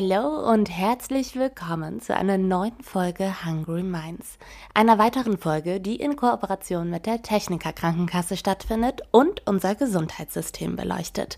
[0.00, 4.38] Hallo und herzlich willkommen zu einer neuen Folge Hungry Minds.
[4.72, 11.36] Einer weiteren Folge, die in Kooperation mit der Techniker Krankenkasse stattfindet und unser Gesundheitssystem beleuchtet.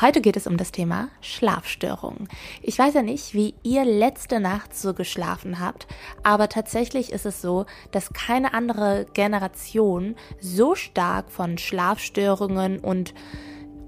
[0.00, 2.26] Heute geht es um das Thema Schlafstörungen.
[2.62, 5.86] Ich weiß ja nicht, wie ihr letzte Nacht so geschlafen habt,
[6.22, 13.12] aber tatsächlich ist es so, dass keine andere Generation so stark von Schlafstörungen und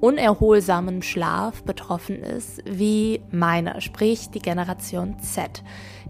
[0.03, 5.63] unerholsamen Schlaf betroffen ist wie meine, sprich die Generation Z.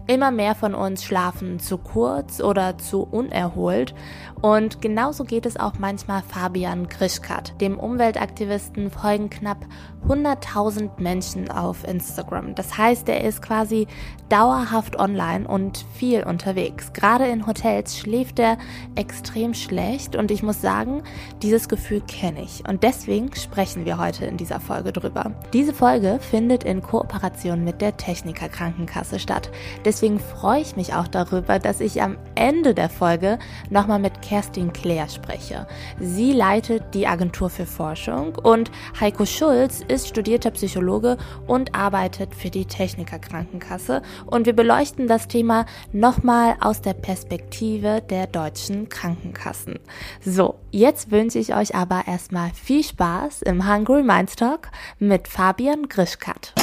[0.07, 3.93] Immer mehr von uns schlafen zu kurz oder zu unerholt.
[4.41, 7.61] Und genauso geht es auch manchmal Fabian Grischkat.
[7.61, 9.59] Dem Umweltaktivisten folgen knapp
[10.07, 12.55] 100.000 Menschen auf Instagram.
[12.55, 13.87] Das heißt, er ist quasi
[14.29, 16.91] dauerhaft online und viel unterwegs.
[16.93, 18.57] Gerade in Hotels schläft er
[18.95, 21.03] extrem schlecht und ich muss sagen,
[21.41, 22.67] dieses Gefühl kenne ich.
[22.67, 25.31] Und deswegen sprechen wir heute in dieser Folge drüber.
[25.53, 29.51] Diese Folge findet in Kooperation mit der Techniker Krankenkasse statt.
[29.85, 33.37] Deswegen freue ich mich auch darüber, dass ich am Ende der Folge
[33.69, 35.67] nochmal mit Kerstin Claire spreche.
[35.99, 42.65] Sie leitet die Agentur für Forschung und Heiko Schulz studierter Psychologe und arbeitet für die
[42.65, 49.79] Techniker Krankenkasse und wir beleuchten das Thema nochmal aus der Perspektive der deutschen Krankenkassen.
[50.21, 55.87] So, jetzt wünsche ich euch aber erstmal viel Spaß im Hungry Minds Talk mit Fabian
[55.87, 56.53] Grischkat.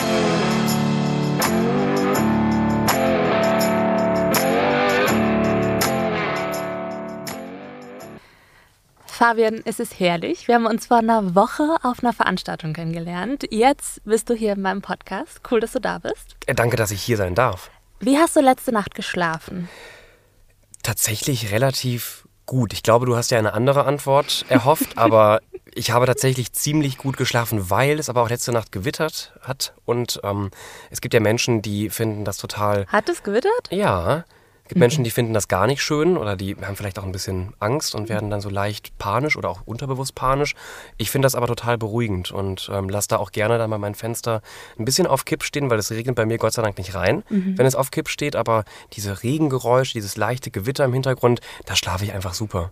[9.20, 10.48] Fabian, es ist herrlich.
[10.48, 13.44] Wir haben uns vor einer Woche auf einer Veranstaltung kennengelernt.
[13.50, 15.42] Jetzt bist du hier in meinem Podcast.
[15.50, 16.36] Cool, dass du da bist.
[16.46, 17.70] Äh, danke, dass ich hier sein darf.
[17.98, 19.68] Wie hast du letzte Nacht geschlafen?
[20.82, 22.72] Tatsächlich relativ gut.
[22.72, 25.42] Ich glaube, du hast ja eine andere Antwort erhofft, aber
[25.74, 29.74] ich habe tatsächlich ziemlich gut geschlafen, weil es aber auch letzte Nacht gewittert hat.
[29.84, 30.50] Und ähm,
[30.88, 32.86] es gibt ja Menschen, die finden das total.
[32.86, 33.68] Hat es gewittert?
[33.68, 34.24] Ja
[34.70, 37.52] gibt Menschen, die finden das gar nicht schön oder die haben vielleicht auch ein bisschen
[37.58, 40.54] Angst und werden dann so leicht panisch oder auch unterbewusst panisch.
[40.96, 43.96] Ich finde das aber total beruhigend und ähm, lasse da auch gerne dann mal mein
[43.96, 44.42] Fenster
[44.78, 47.24] ein bisschen auf Kipp stehen, weil es regnet bei mir Gott sei Dank nicht rein,
[47.28, 47.58] mhm.
[47.58, 48.36] wenn es auf Kipp steht.
[48.36, 52.70] Aber diese Regengeräusche, dieses leichte Gewitter im Hintergrund, da schlafe ich einfach super.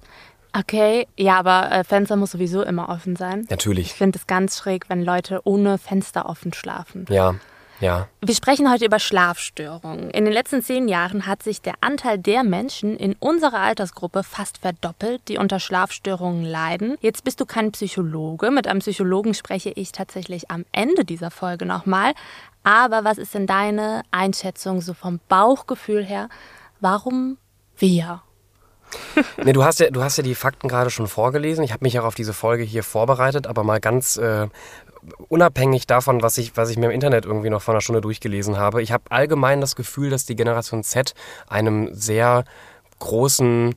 [0.53, 3.47] Okay, ja, aber äh, Fenster muss sowieso immer offen sein.
[3.51, 3.89] Natürlich.
[3.89, 7.07] Ich finde es ganz schräg, wenn Leute ohne Fenster offen schlafen.
[7.11, 7.35] Ja,
[7.81, 8.09] ja.
[8.21, 10.11] Wir sprechen heute über Schlafstörungen.
[10.11, 14.59] In den letzten zehn Jahren hat sich der Anteil der Menschen in unserer Altersgruppe fast
[14.59, 16.97] verdoppelt, die unter Schlafstörungen leiden.
[17.01, 18.51] Jetzt bist du kein Psychologe.
[18.51, 22.15] Mit einem Psychologen spreche ich tatsächlich am Ende dieser Folge nochmal.
[22.65, 26.29] Aber was ist denn deine Einschätzung so vom Bauchgefühl her?
[26.81, 27.39] Warum
[27.77, 28.23] wir?
[29.45, 31.65] nee, du hast ja, du hast ja die Fakten gerade schon vorgelesen.
[31.65, 34.49] Ich habe mich auch auf diese Folge hier vorbereitet, aber mal ganz äh,
[35.29, 38.57] unabhängig davon, was ich, was ich mir im Internet irgendwie noch vor einer Stunde durchgelesen
[38.59, 41.15] habe, ich habe allgemein das Gefühl, dass die Generation Z
[41.49, 42.45] einem sehr
[42.99, 43.75] großen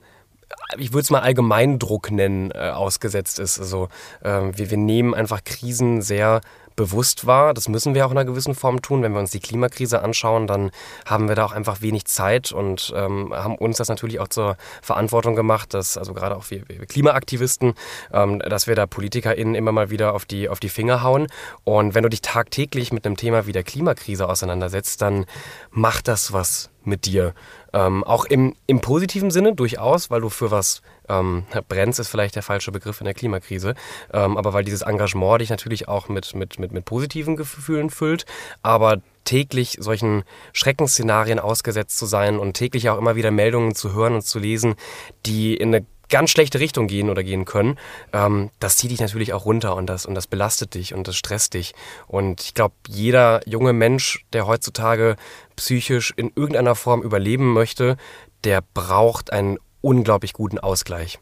[0.77, 3.59] ich würde es mal Allgemeindruck nennen, äh, ausgesetzt ist.
[3.59, 3.87] Also
[4.21, 6.41] äh, wir, wir nehmen einfach Krisen sehr
[6.75, 7.53] bewusst war.
[7.53, 9.03] Das müssen wir auch in einer gewissen Form tun.
[9.03, 10.71] Wenn wir uns die Klimakrise anschauen, dann
[11.05, 14.57] haben wir da auch einfach wenig Zeit und ähm, haben uns das natürlich auch zur
[14.81, 17.73] Verantwortung gemacht, dass, also gerade auch wir, wir Klimaaktivisten,
[18.11, 21.27] ähm, dass wir da PolitikerInnen immer mal wieder auf die, auf die Finger hauen.
[21.63, 25.25] Und wenn du dich tagtäglich mit einem Thema wie der Klimakrise auseinandersetzt, dann
[25.71, 27.33] macht das was mit dir.
[27.73, 32.35] Ähm, auch im, im positiven Sinne durchaus, weil du für was ähm, brennst, ist vielleicht
[32.35, 33.75] der falsche Begriff in der Klimakrise.
[34.13, 38.25] Ähm, aber weil dieses Engagement dich natürlich auch mit, mit, mit, mit positiven Gefühlen füllt.
[38.61, 40.23] Aber täglich solchen
[40.53, 44.75] Schreckensszenarien ausgesetzt zu sein und täglich auch immer wieder Meldungen zu hören und zu lesen,
[45.25, 47.79] die in eine ganz schlechte Richtung gehen oder gehen können,
[48.13, 51.15] ähm, das zieht dich natürlich auch runter und das, und das belastet dich und das
[51.15, 51.73] stresst dich.
[52.07, 55.15] Und ich glaube, jeder junge Mensch, der heutzutage
[55.55, 57.97] psychisch in irgendeiner Form überleben möchte,
[58.43, 61.19] der braucht einen unglaublich guten Ausgleich.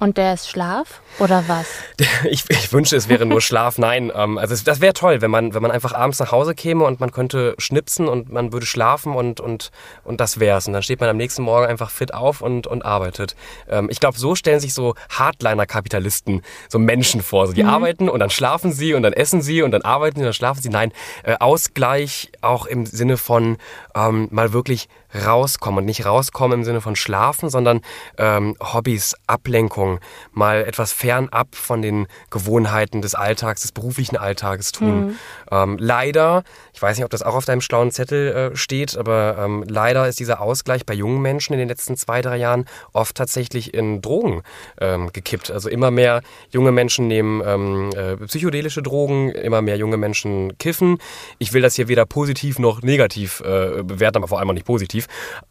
[0.00, 1.66] Und der ist Schlaf oder was?
[2.24, 3.78] Ich, ich wünsche, es wäre nur Schlaf.
[3.78, 6.84] Nein, ähm, also das wäre toll, wenn man, wenn man einfach abends nach Hause käme
[6.84, 9.70] und man könnte schnipsen und man würde schlafen und, und,
[10.04, 10.66] und das wär's.
[10.66, 13.36] Und dann steht man am nächsten Morgen einfach fit auf und, und arbeitet.
[13.68, 17.46] Ähm, ich glaube, so stellen sich so Hardliner-Kapitalisten so Menschen vor.
[17.46, 17.70] So, die mhm.
[17.70, 20.34] arbeiten und dann schlafen sie und dann essen sie und dann arbeiten sie und dann
[20.34, 20.70] schlafen sie.
[20.70, 20.92] Nein,
[21.24, 23.58] äh, Ausgleich auch im Sinne von
[23.94, 25.80] ähm, mal wirklich rauskommen.
[25.80, 27.80] Und nicht rauskommen im Sinne von schlafen, sondern
[28.18, 30.00] ähm, Hobbys, Ablenkung,
[30.32, 35.06] mal etwas fernab von den Gewohnheiten des Alltags, des beruflichen Alltages tun.
[35.06, 35.18] Mhm.
[35.50, 39.36] Ähm, leider, ich weiß nicht, ob das auch auf deinem schlauen Zettel äh, steht, aber
[39.38, 43.16] ähm, leider ist dieser Ausgleich bei jungen Menschen in den letzten zwei, drei Jahren oft
[43.16, 44.42] tatsächlich in Drogen
[44.80, 45.50] ähm, gekippt.
[45.50, 50.98] Also immer mehr junge Menschen nehmen ähm, äh, psychedelische Drogen, immer mehr junge Menschen kiffen.
[51.38, 54.66] Ich will das hier weder positiv noch negativ äh, bewerten, aber vor allem auch nicht
[54.66, 54.99] positiv.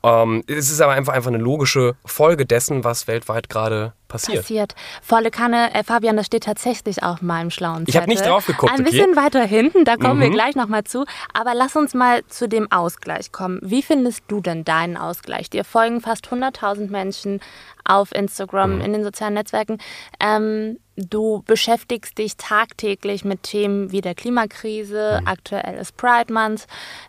[0.03, 4.39] Ähm, es ist aber einfach, einfach eine logische Folge dessen, was weltweit gerade passiert.
[4.39, 4.75] Passiert.
[5.01, 7.89] Volle Kanne, äh, Fabian, das steht tatsächlich auf meinem schlauen Zettel.
[7.89, 8.73] Ich habe nicht drauf geguckt.
[8.73, 9.15] Ein bisschen okay.
[9.15, 10.23] weiter hinten, da kommen mhm.
[10.23, 11.05] wir gleich nochmal zu.
[11.33, 13.59] Aber lass uns mal zu dem Ausgleich kommen.
[13.61, 15.49] Wie findest du denn deinen Ausgleich?
[15.49, 17.39] Dir folgen fast 100.000 Menschen
[17.85, 18.81] auf Instagram, mhm.
[18.81, 19.77] in den sozialen Netzwerken.
[20.19, 25.19] Ähm, du beschäftigst dich tagtäglich mit Themen wie der Klimakrise.
[25.21, 25.27] Mhm.
[25.27, 26.67] Aktuell ist Pride Month.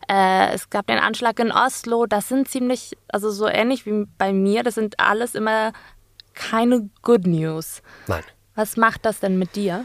[0.09, 2.07] Äh, es gab den Anschlag in Oslo.
[2.07, 5.73] Das sind ziemlich, also so ähnlich wie bei mir, das sind alles immer
[6.41, 7.83] keine Good News.
[8.07, 8.25] Nein.
[8.55, 9.85] Was macht das denn mit dir?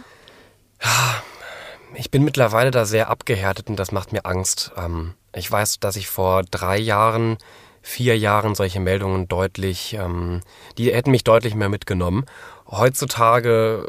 [1.95, 4.71] Ich bin mittlerweile da sehr abgehärtet und das macht mir Angst.
[4.77, 7.37] Ähm, ich weiß, dass ich vor drei Jahren
[7.81, 10.41] vier Jahren solche Meldungen deutlich, ähm,
[10.77, 12.25] die hätten mich deutlich mehr mitgenommen.
[12.67, 13.87] Heutzutage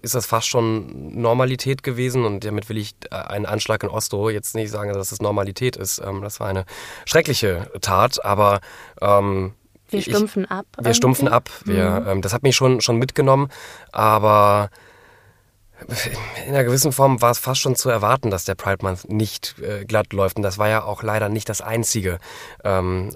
[0.00, 4.30] ist das fast schon Normalität gewesen und damit will ich äh, einen Anschlag in Oslo
[4.30, 5.98] jetzt nicht sagen, dass es Normalität ist.
[5.98, 6.64] Ähm, das war eine
[7.06, 8.60] schreckliche Tat, aber
[9.94, 10.66] wir stumpfen ich, ab.
[10.72, 10.94] Wir irgendwie?
[10.94, 11.50] stumpfen ab.
[11.64, 12.08] Wir, mhm.
[12.08, 13.48] ähm, das hat mich schon, schon mitgenommen,
[13.92, 14.70] aber
[16.46, 19.56] in einer gewissen Form war es fast schon zu erwarten, dass der Pride Month nicht
[19.60, 20.36] äh, glatt läuft.
[20.36, 22.18] Und das war ja auch leider nicht das einzige,
[22.62, 23.10] ähm,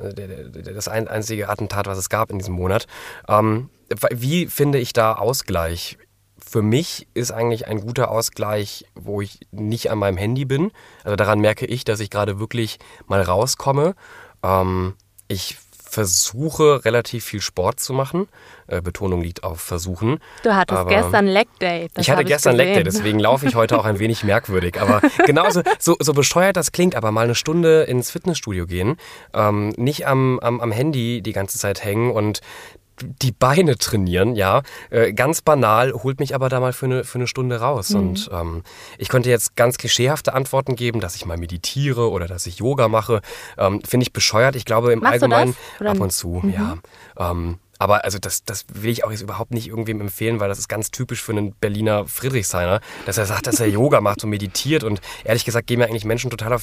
[0.74, 2.86] das ein, einzige Attentat, was es gab in diesem Monat.
[3.28, 3.70] Ähm,
[4.10, 5.98] wie finde ich da Ausgleich?
[6.38, 10.72] Für mich ist eigentlich ein guter Ausgleich, wo ich nicht an meinem Handy bin.
[11.04, 13.94] Also daran merke ich, dass ich gerade wirklich mal rauskomme.
[14.42, 14.94] Ähm,
[15.28, 18.28] ich versuche relativ viel Sport zu machen.
[18.66, 20.18] Äh, Betonung liegt auf versuchen.
[20.42, 21.88] Du hattest aber gestern Leg Day.
[21.96, 24.80] ich hatte gestern Leg Day, deswegen laufe ich heute auch ein wenig merkwürdig.
[24.80, 28.96] Aber genauso so, so bescheuert das klingt, aber mal eine Stunde ins Fitnessstudio gehen,
[29.32, 32.40] ähm, nicht am, am, am Handy die ganze Zeit hängen und
[33.02, 34.62] die Beine trainieren, ja.
[34.90, 37.90] Äh, ganz banal, holt mich aber da mal für eine, für eine Stunde raus.
[37.90, 38.00] Mhm.
[38.00, 38.62] Und ähm,
[38.98, 42.88] ich könnte jetzt ganz klischeehafte Antworten geben, dass ich mal meditiere oder dass ich Yoga
[42.88, 43.20] mache.
[43.56, 44.56] Ähm, Finde ich bescheuert.
[44.56, 46.52] Ich glaube im Machst Allgemeinen ab und zu, mhm.
[46.52, 46.78] ja.
[47.18, 50.58] Ähm, aber also das, das will ich auch jetzt überhaupt nicht irgendwem empfehlen, weil das
[50.58, 54.30] ist ganz typisch für einen Berliner Friedrichshainer, dass er sagt, dass er Yoga macht und
[54.30, 54.82] meditiert.
[54.82, 56.62] Und ehrlich gesagt gehen mir eigentlich Menschen total auf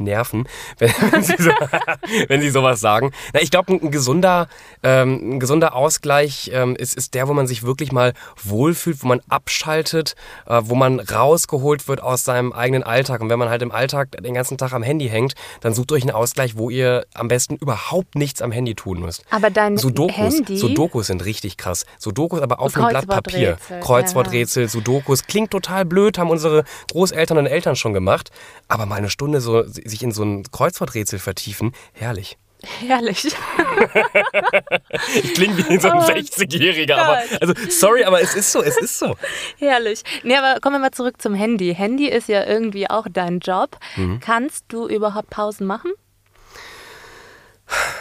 [0.00, 0.48] nerven,
[0.78, 1.50] wenn, wenn, sie, so,
[2.28, 3.12] wenn sie sowas sagen.
[3.32, 4.48] Na, ich glaube, ein, gesunder,
[4.82, 9.08] ähm, ein gesunder Ausgleich ähm, ist, ist der, wo man sich wirklich mal wohlfühlt, wo
[9.08, 10.14] man abschaltet,
[10.46, 13.20] äh, wo man rausgeholt wird aus seinem eigenen Alltag.
[13.20, 16.02] Und wenn man halt im Alltag den ganzen Tag am Handy hängt, dann sucht euch
[16.02, 19.24] einen Ausgleich, wo ihr am besten überhaupt nichts am Handy tun müsst.
[19.30, 20.56] Aber dein Sudokus, Handy?
[20.56, 21.86] Sudokus sind richtig krass.
[21.98, 23.58] Sudokus aber auf einem Blatt Papier.
[23.80, 24.68] Kreuzworträtsel, ja.
[24.68, 25.24] Sudokus.
[25.24, 28.30] Klingt total blöd, haben unsere Großeltern und Eltern schon gemacht.
[28.68, 32.38] Aber mal eine Stunde so sich in so ein Kreuzworträtsel vertiefen, herrlich.
[32.62, 33.24] Herrlich.
[35.14, 38.76] ich klinge wie so ein oh, 60-Jähriger, aber also sorry, aber es ist so, es
[38.76, 39.16] ist so.
[39.58, 40.02] Herrlich.
[40.24, 41.74] Nee, aber kommen wir mal zurück zum Handy.
[41.74, 43.78] Handy ist ja irgendwie auch dein Job.
[43.96, 44.20] Mhm.
[44.20, 45.92] Kannst du überhaupt Pausen machen?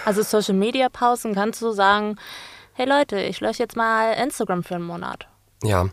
[0.04, 2.18] Also Social Media Pausen, kannst du sagen,
[2.74, 5.28] hey Leute, ich lösche jetzt mal Instagram für einen Monat.
[5.64, 5.90] Ja,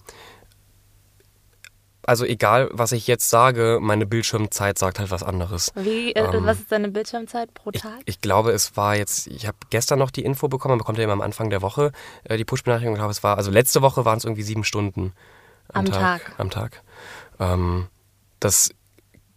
[2.06, 5.72] also egal, was ich jetzt sage, meine Bildschirmzeit sagt halt was anderes.
[5.74, 7.98] Wie, äh, ähm, was ist deine Bildschirmzeit pro Tag?
[8.04, 10.98] Ich, ich glaube, es war jetzt, ich habe gestern noch die Info bekommen, man bekommt
[10.98, 11.92] ja immer am Anfang der Woche
[12.24, 12.94] äh, die Push-Benachrichtigung.
[12.94, 15.12] Ich glaube, es war, also letzte Woche waren es irgendwie sieben Stunden
[15.72, 16.34] am, am Tag, Tag.
[16.38, 16.82] Am Tag.
[17.40, 17.88] Ähm,
[18.40, 18.70] das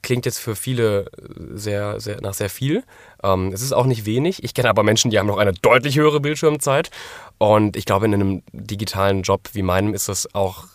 [0.01, 1.05] klingt jetzt für viele
[1.53, 2.83] sehr, sehr nach sehr viel.
[3.23, 4.43] Ähm, es ist auch nicht wenig.
[4.43, 6.89] Ich kenne aber Menschen, die haben noch eine deutlich höhere Bildschirmzeit.
[7.39, 10.65] Und ich glaube, in einem digitalen Job wie meinem ist das auch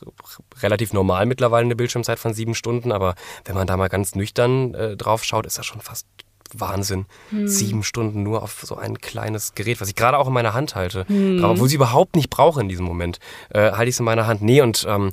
[0.62, 2.90] relativ normal mittlerweile eine Bildschirmzeit von sieben Stunden.
[2.90, 6.06] Aber wenn man da mal ganz nüchtern äh, drauf schaut, ist das schon fast
[6.54, 7.04] Wahnsinn.
[7.30, 7.48] Hm.
[7.48, 10.74] Sieben Stunden nur auf so ein kleines Gerät, was ich gerade auch in meiner Hand
[10.74, 11.06] halte.
[11.06, 11.44] Hm.
[11.44, 13.18] Aber wo ich überhaupt nicht brauche in diesem Moment,
[13.50, 14.40] äh, halte ich es in meiner Hand.
[14.40, 15.12] Nee, und ähm,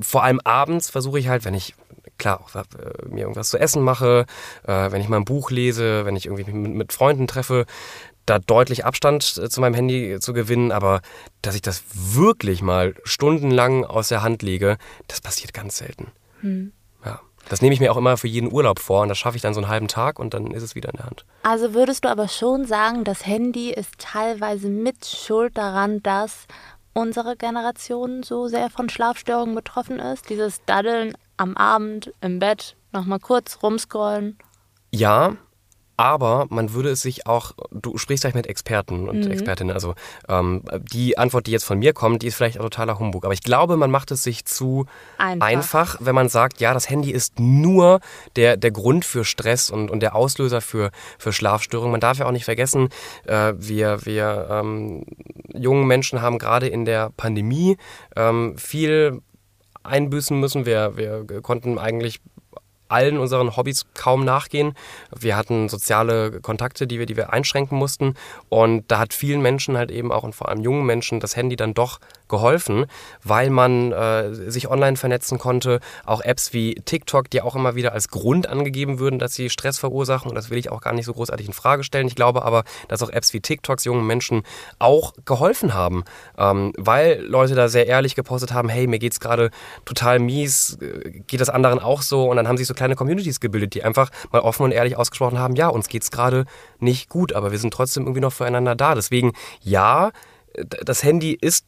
[0.00, 1.74] vor allem abends versuche ich halt, wenn ich
[2.18, 2.64] klar, auch, äh,
[3.08, 4.26] mir irgendwas zu essen mache,
[4.64, 7.66] äh, wenn ich mal ein Buch lese, wenn ich irgendwie mit, mit Freunden treffe,
[8.26, 11.00] da deutlich Abstand äh, zu meinem Handy zu gewinnen, aber
[11.42, 16.08] dass ich das wirklich mal stundenlang aus der Hand lege, das passiert ganz selten.
[16.40, 16.72] Hm.
[17.04, 17.20] Ja.
[17.48, 19.54] Das nehme ich mir auch immer für jeden Urlaub vor und das schaffe ich dann
[19.54, 21.24] so einen halben Tag und dann ist es wieder in der Hand.
[21.42, 26.46] Also würdest du aber schon sagen, das Handy ist teilweise mit Schuld daran, dass
[26.92, 30.28] unsere Generation so sehr von Schlafstörungen betroffen ist?
[30.28, 34.38] Dieses Daddeln am Abend im Bett nochmal kurz rumscrollen?
[34.92, 35.36] Ja,
[36.00, 39.30] aber man würde es sich auch, du sprichst gleich mit Experten und mhm.
[39.30, 39.94] Expertinnen, also
[40.30, 43.26] ähm, die Antwort, die jetzt von mir kommt, die ist vielleicht totaler Humbug.
[43.26, 44.86] Aber ich glaube, man macht es sich zu
[45.18, 48.00] einfach, einfach wenn man sagt, ja, das Handy ist nur
[48.36, 51.92] der, der Grund für Stress und, und der Auslöser für, für Schlafstörungen.
[51.92, 52.88] Man darf ja auch nicht vergessen,
[53.26, 55.04] äh, wir, wir ähm,
[55.52, 57.76] jungen Menschen haben gerade in der Pandemie
[58.16, 59.20] ähm, viel
[59.82, 60.64] einbüßen müssen.
[60.64, 62.20] Wir, wir konnten eigentlich
[62.90, 64.74] allen unseren Hobbys kaum nachgehen.
[65.16, 68.14] Wir hatten soziale Kontakte, die wir, die wir einschränken mussten.
[68.48, 71.56] Und da hat vielen Menschen halt eben auch und vor allem jungen Menschen das Handy
[71.56, 72.86] dann doch geholfen,
[73.22, 75.80] weil man äh, sich online vernetzen konnte.
[76.06, 79.78] Auch Apps wie TikTok, die auch immer wieder als Grund angegeben würden, dass sie Stress
[79.78, 80.30] verursachen.
[80.30, 82.06] Und das will ich auch gar nicht so großartig in Frage stellen.
[82.06, 84.42] Ich glaube aber, dass auch Apps wie TikToks jungen Menschen
[84.78, 86.04] auch geholfen haben,
[86.38, 89.50] ähm, weil Leute da sehr ehrlich gepostet haben, hey, mir geht's gerade
[89.84, 92.30] total mies, äh, geht das anderen auch so?
[92.30, 95.38] Und dann haben sich so kleine Communities gebildet, die einfach mal offen und ehrlich ausgesprochen
[95.38, 96.46] haben, ja, uns geht's gerade
[96.78, 98.94] nicht gut, aber wir sind trotzdem irgendwie noch füreinander da.
[98.94, 100.10] Deswegen ja,
[100.54, 101.66] das Handy ist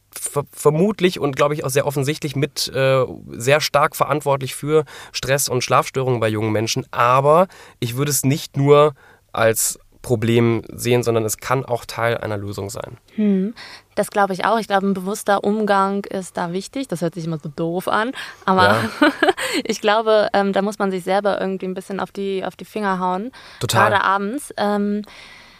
[0.51, 5.63] vermutlich und glaube ich auch sehr offensichtlich mit äh, sehr stark verantwortlich für Stress und
[5.63, 6.85] Schlafstörungen bei jungen Menschen.
[6.91, 7.47] Aber
[7.79, 8.93] ich würde es nicht nur
[9.31, 12.97] als Problem sehen, sondern es kann auch Teil einer Lösung sein.
[13.15, 13.55] Hm,
[13.95, 14.59] das glaube ich auch.
[14.59, 16.89] Ich glaube, ein bewusster Umgang ist da wichtig.
[16.89, 18.11] Das hört sich immer so doof an,
[18.45, 18.89] aber ja.
[19.63, 22.65] ich glaube, ähm, da muss man sich selber irgendwie ein bisschen auf die, auf die
[22.65, 23.31] Finger hauen.
[23.61, 23.89] Total.
[23.89, 24.53] Gerade abends.
[24.57, 25.03] Ähm,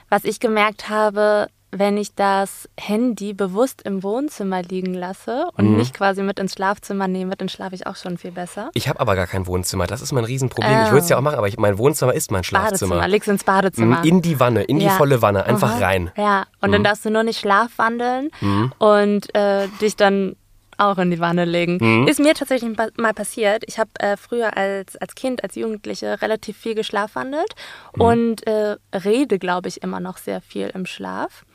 [0.09, 5.77] was ich gemerkt habe, wenn ich das Handy bewusst im Wohnzimmer liegen lasse und mhm.
[5.77, 8.69] nicht quasi mit ins Schlafzimmer nehme, dann schlafe ich auch schon viel besser.
[8.73, 9.87] Ich habe aber gar kein Wohnzimmer.
[9.87, 10.71] Das ist mein Riesenproblem.
[10.71, 10.83] Oh.
[10.83, 12.95] Ich würde es ja auch machen, aber ich, mein Wohnzimmer ist mein Schlafzimmer.
[12.95, 14.03] Badezimmer, legst ins Badezimmer.
[14.03, 15.85] In die Wanne, in die volle Wanne, einfach Aha.
[15.85, 16.11] rein.
[16.15, 16.73] Ja, und mhm.
[16.73, 18.71] dann darfst du nur nicht schlafwandeln mhm.
[18.77, 20.35] und äh, dich dann
[20.77, 21.77] auch in die Wanne legen.
[21.79, 22.07] Mhm.
[22.07, 23.63] Ist mir tatsächlich mal passiert.
[23.67, 27.55] Ich habe äh, früher als, als Kind, als Jugendliche relativ viel geschlafwandelt
[27.95, 28.01] mhm.
[28.01, 31.45] und äh, rede, glaube ich, immer noch sehr viel im Schlaf.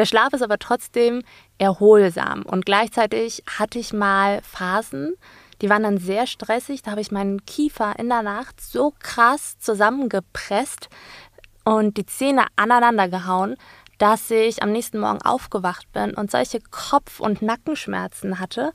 [0.00, 1.20] Der Schlaf ist aber trotzdem
[1.58, 5.12] erholsam und gleichzeitig hatte ich mal Phasen,
[5.60, 6.80] die waren dann sehr stressig.
[6.80, 10.88] Da habe ich meinen Kiefer in der Nacht so krass zusammengepresst
[11.64, 13.56] und die Zähne aneinander gehauen,
[13.98, 18.72] dass ich am nächsten Morgen aufgewacht bin und solche Kopf- und Nackenschmerzen hatte.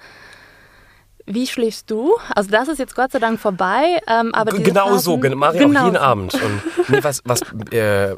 [1.28, 2.16] Wie schläfst du?
[2.36, 4.00] Also das ist jetzt Gott sei Dank vorbei.
[4.08, 6.02] Ähm, aber genau Phasen, so, mache ich genau auch jeden so.
[6.02, 6.34] Abend.
[6.36, 7.42] Und nee, was, was
[7.72, 8.16] äh,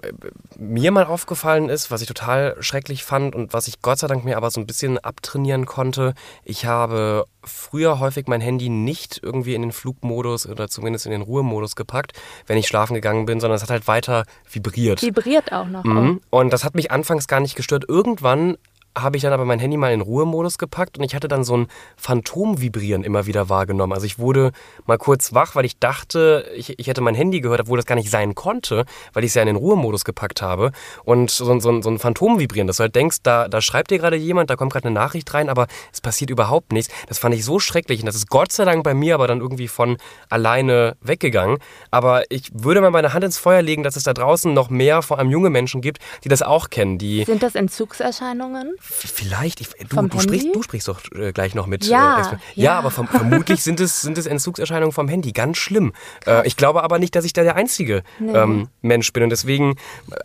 [0.58, 4.26] mir mal aufgefallen ist, was ich total schrecklich fand und was ich Gott sei Dank
[4.26, 9.56] mir aber so ein bisschen abtrainieren konnte, ich habe früher häufig mein Handy nicht irgendwie
[9.56, 12.12] in den Flugmodus oder zumindest in den Ruhemodus gepackt,
[12.46, 15.02] wenn ich schlafen gegangen bin, sondern es hat halt weiter vibriert.
[15.02, 15.86] Vibriert auch noch.
[15.86, 16.20] Mhm.
[16.30, 17.86] Und das hat mich anfangs gar nicht gestört.
[17.88, 18.58] Irgendwann
[19.02, 21.58] habe ich dann aber mein Handy mal in Ruhemodus gepackt und ich hatte dann so
[21.58, 23.94] ein Phantomvibrieren immer wieder wahrgenommen.
[23.94, 24.52] Also ich wurde
[24.86, 27.96] mal kurz wach, weil ich dachte, ich, ich hätte mein Handy gehört, obwohl das gar
[27.96, 30.72] nicht sein konnte, weil ich es ja in den Ruhemodus gepackt habe.
[31.04, 34.16] Und so, so, so ein Phantomvibrieren, dass du halt denkst, da, da schreibt dir gerade
[34.16, 36.94] jemand, da kommt gerade eine Nachricht rein, aber es passiert überhaupt nichts.
[37.08, 39.42] Das fand ich so schrecklich und das ist Gott sei Dank bei mir aber dann
[39.42, 39.98] irgendwie von
[40.30, 41.58] alleine weggegangen.
[41.92, 45.02] Aber ich würde mal meine Hand ins Feuer legen, dass es da draußen noch mehr,
[45.02, 46.98] vor allem junge Menschen gibt, die das auch kennen.
[46.98, 48.76] Die Sind das Entzugserscheinungen?
[48.90, 51.86] Vielleicht, ich, du, du, sprichst, du sprichst doch äh, gleich noch mit.
[51.86, 52.40] Ja, äh, ja.
[52.56, 55.34] ja aber vom, vermutlich sind es, sind es Entzugserscheinungen vom Handy.
[55.34, 55.94] Ganz schlimm.
[56.26, 58.32] Äh, ich glaube aber nicht, dass ich da der einzige nee.
[58.32, 59.24] ähm, Mensch bin.
[59.24, 59.76] Und deswegen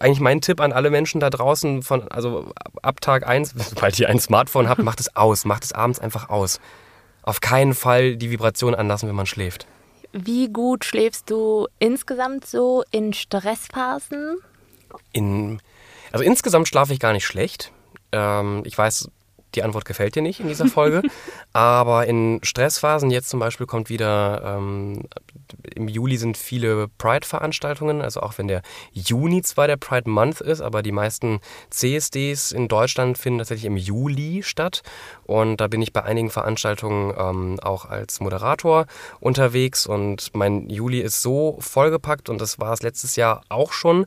[0.00, 2.52] eigentlich mein Tipp an alle Menschen da draußen, von, also
[2.82, 5.44] ab Tag 1, sobald ihr ein Smartphone habt, macht es aus.
[5.44, 6.60] Macht es abends einfach aus.
[7.22, 9.66] Auf keinen Fall die Vibration anlassen, wenn man schläft.
[10.12, 14.38] Wie gut schläfst du insgesamt so in Stressphasen?
[15.12, 15.60] In,
[16.12, 17.72] also insgesamt schlafe ich gar nicht schlecht.
[18.12, 19.08] Ähm, ich weiß,
[19.54, 21.02] die Antwort gefällt dir nicht in dieser Folge.
[21.52, 25.04] aber in Stressphasen, jetzt zum Beispiel kommt wieder, ähm,
[25.74, 30.60] im Juli sind viele Pride-Veranstaltungen, also auch wenn der Juni zwar der Pride Month ist,
[30.60, 31.40] aber die meisten
[31.70, 34.82] CSDs in Deutschland finden tatsächlich im Juli statt.
[35.24, 38.86] Und da bin ich bei einigen Veranstaltungen ähm, auch als Moderator
[39.20, 39.86] unterwegs.
[39.86, 44.06] Und mein Juli ist so vollgepackt und das war es letztes Jahr auch schon.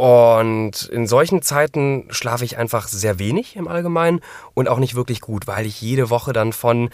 [0.00, 4.22] Und in solchen Zeiten schlafe ich einfach sehr wenig im Allgemeinen
[4.54, 6.88] und auch nicht wirklich gut, weil ich jede Woche dann von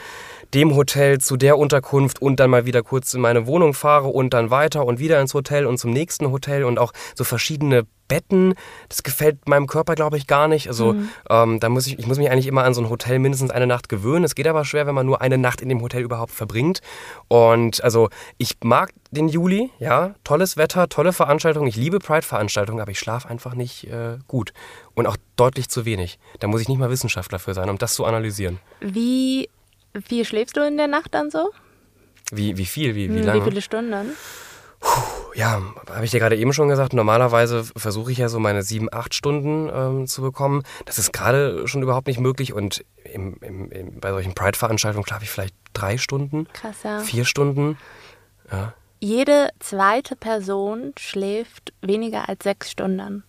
[0.54, 4.34] dem Hotel zu der Unterkunft und dann mal wieder kurz in meine Wohnung fahre und
[4.34, 8.54] dann weiter und wieder ins Hotel und zum nächsten Hotel und auch so verschiedene Betten.
[8.88, 10.68] Das gefällt meinem Körper, glaube ich, gar nicht.
[10.68, 11.08] Also mhm.
[11.28, 13.66] ähm, da muss ich, ich muss mich eigentlich immer an so ein Hotel mindestens eine
[13.66, 14.24] Nacht gewöhnen.
[14.24, 16.80] Es geht aber schwer, wenn man nur eine Nacht in dem Hotel überhaupt verbringt.
[17.28, 21.66] Und also ich mag den Juli, ja, tolles Wetter, tolle Veranstaltungen.
[21.66, 24.52] Ich liebe Pride-Veranstaltungen, aber ich schlafe einfach nicht äh, gut.
[24.94, 26.18] Und auch deutlich zu wenig.
[26.38, 28.58] Da muss ich nicht mal Wissenschaftler für sein, um das zu analysieren.
[28.80, 29.48] Wie
[30.02, 31.50] viel schläfst du in der Nacht dann so?
[32.32, 32.94] Wie, wie viel?
[32.94, 33.40] Wie, wie hm, lange?
[33.40, 34.12] Wie viele Stunden?
[34.80, 35.02] Puh,
[35.34, 38.88] Ja, habe ich dir gerade eben schon gesagt, normalerweise versuche ich ja so meine sieben,
[38.92, 40.62] acht Stunden ähm, zu bekommen.
[40.84, 45.24] Das ist gerade schon überhaupt nicht möglich und im, im, im, bei solchen Pride-Veranstaltungen schlafe
[45.24, 47.00] ich vielleicht drei Stunden, Krass, ja.
[47.00, 47.78] vier Stunden.
[48.50, 48.74] Ja.
[48.98, 53.24] Jede zweite Person schläft weniger als sechs Stunden.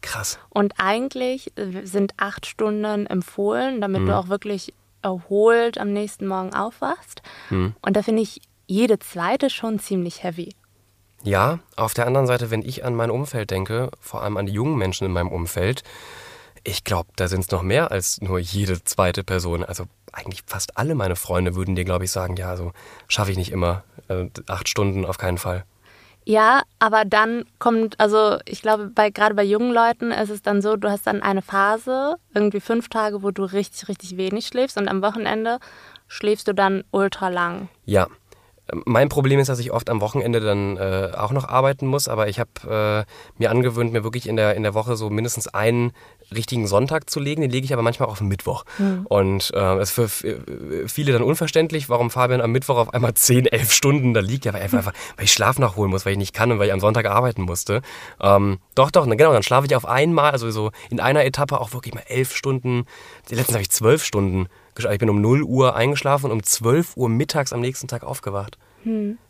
[0.00, 0.38] Krass.
[0.48, 4.06] Und eigentlich sind acht Stunden empfohlen, damit Mhm.
[4.06, 7.22] du auch wirklich erholt am nächsten Morgen aufwachst.
[7.50, 7.74] Mhm.
[7.82, 10.54] Und da finde ich jede zweite schon ziemlich heavy.
[11.24, 14.52] Ja, auf der anderen Seite, wenn ich an mein Umfeld denke, vor allem an die
[14.52, 15.82] jungen Menschen in meinem Umfeld,
[16.64, 19.64] ich glaube, da sind es noch mehr als nur jede zweite Person.
[19.64, 22.72] Also eigentlich fast alle meine Freunde würden dir, glaube ich, sagen, ja, so
[23.08, 23.84] schaffe ich nicht immer.
[24.08, 25.64] Äh, acht Stunden auf keinen Fall.
[26.28, 30.60] Ja, aber dann kommt, also ich glaube, bei, gerade bei jungen Leuten ist es dann
[30.60, 34.76] so, du hast dann eine Phase, irgendwie fünf Tage, wo du richtig, richtig wenig schläfst
[34.76, 35.58] und am Wochenende
[36.06, 37.70] schläfst du dann ultra lang.
[37.86, 38.08] Ja.
[38.84, 42.28] Mein Problem ist, dass ich oft am Wochenende dann äh, auch noch arbeiten muss, aber
[42.28, 45.92] ich habe äh, mir angewöhnt, mir wirklich in der, in der Woche so mindestens einen
[46.34, 47.40] richtigen Sonntag zu legen.
[47.40, 48.64] Den lege ich aber manchmal auf den Mittwoch.
[49.04, 50.08] Und äh, es ist für
[50.86, 54.44] viele dann unverständlich, warum Fabian am Mittwoch auf einmal 10, 11 Stunden da liegt.
[54.44, 56.72] Ja, weil, einfach, weil ich Schlaf nachholen muss, weil ich nicht kann und weil ich
[56.72, 57.80] am Sonntag arbeiten musste.
[58.20, 61.72] Ähm, doch, doch, genau, dann schlafe ich auf einmal, also so in einer Etappe auch
[61.72, 62.84] wirklich mal elf Stunden.
[63.30, 64.48] Letztens habe ich zwölf Stunden.
[64.78, 68.58] Ich bin um 0 Uhr eingeschlafen und um 12 Uhr mittags am nächsten Tag aufgewacht.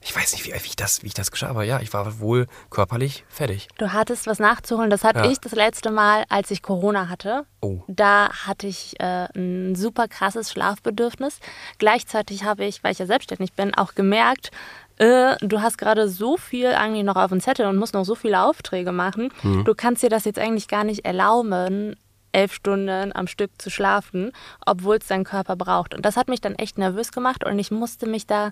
[0.01, 2.21] Ich weiß nicht, wie, wie, ich das, wie ich das geschah, aber ja, ich war
[2.21, 3.67] wohl körperlich fertig.
[3.79, 4.89] Du hattest was nachzuholen.
[4.91, 5.31] Das hatte Ja.
[5.31, 7.45] ich das letzte Mal, als ich Corona hatte.
[7.61, 7.81] Oh.
[7.89, 11.41] Da hatte ich äh, ein super krasses Schlafbedürfnis.
[11.79, 14.51] Gleichzeitig habe ich, weil ich ja selbstständig bin, auch gemerkt,
[14.99, 18.15] äh, du hast gerade so viel eigentlich noch auf dem Zettel und musst noch so
[18.15, 19.33] viele Aufträge machen.
[19.43, 19.65] Mhm.
[19.65, 21.97] Du kannst dir das jetzt eigentlich gar nicht erlauben,
[22.39, 24.33] elf Stunden am Stück zu schlafen,
[24.65, 25.95] obwohl es dein Körper braucht.
[25.95, 28.51] Und das hat mich dann echt nervös gemacht und ich musste mich da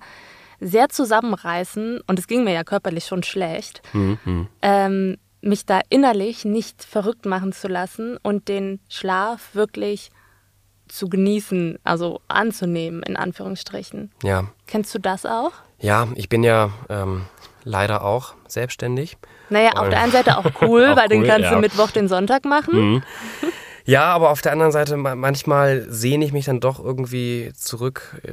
[0.61, 3.83] sehr zusammenreißen und es ging mir ja körperlich schon schlecht,
[4.63, 10.11] ähm, mich da innerlich nicht verrückt machen zu lassen und den Schlaf wirklich
[10.89, 14.13] zu genießen, also anzunehmen, in Anführungsstrichen.
[14.23, 15.53] Ja, Kennst du das auch?
[15.79, 17.27] ja, ich bin ja ähm,
[17.65, 19.19] leider auch selbstständig.
[19.51, 21.51] Naja, auf der einen Seite auch cool, Auch weil den cool, kannst ja.
[21.51, 21.55] Mhm.
[21.57, 23.03] du Mittwoch den Sonntag machen.
[23.89, 28.21] Ja, aber auf der anderen Seite, ma- manchmal sehne ich mich dann doch irgendwie zurück
[28.25, 28.33] äh,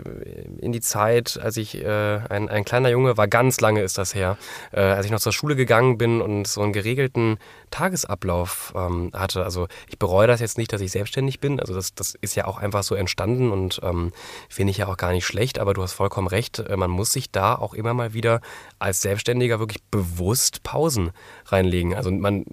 [0.60, 4.16] in die Zeit, als ich äh, ein, ein kleiner Junge war, ganz lange ist das
[4.16, 4.38] her,
[4.72, 7.38] äh, als ich noch zur Schule gegangen bin und so einen geregelten
[7.70, 9.44] Tagesablauf ähm, hatte.
[9.44, 11.60] Also ich bereue das jetzt nicht, dass ich selbstständig bin.
[11.60, 14.12] Also das, das ist ja auch einfach so entstanden und ähm,
[14.50, 15.60] finde ich ja auch gar nicht schlecht.
[15.60, 18.42] Aber du hast vollkommen recht, äh, man muss sich da auch immer mal wieder
[18.84, 21.12] als Selbstständiger wirklich bewusst Pausen
[21.46, 21.96] reinlegen.
[21.96, 22.46] Also man